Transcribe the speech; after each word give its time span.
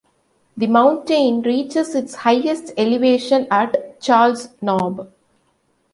The 0.57 0.65
mountain 0.65 1.43
reaches 1.43 1.93
its 1.93 2.15
highest 2.15 2.71
elevation 2.75 3.45
at 3.51 4.01
Charles 4.01 4.49
Knob. 4.59 5.11